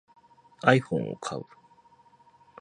[0.65, 1.43] iPhone を買う